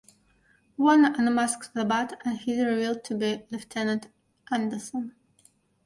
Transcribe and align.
Warner 0.77 1.13
unmasks 1.19 1.67
The 1.75 1.85
Bat 1.85 2.19
and 2.25 2.39
he 2.39 2.53
is 2.53 2.65
revealed 2.65 3.03
to 3.03 3.13
be 3.15 3.43
Lieutenant 3.51 4.07
Anderson. 4.51 5.13